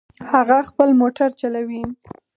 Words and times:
هغه 0.31 0.57
خپل 0.69 0.89
موټر 1.01 1.29
چلوي 1.41 1.83